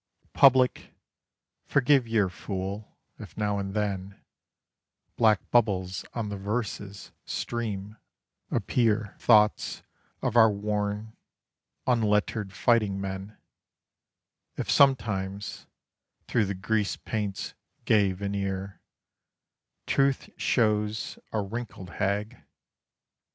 [0.33, 0.95] Public,
[1.63, 4.19] forgive your fool; if now and then
[5.15, 7.97] Black bubbles on the verse's stream
[8.49, 9.83] appear Thoughts
[10.23, 11.15] of our worn,
[11.85, 13.37] unlettered fighting men;
[14.57, 15.67] If sometimes,
[16.27, 17.53] through the grease paint's
[17.85, 18.81] gay veneer,
[19.85, 22.43] Truth shews a wrinkled hag.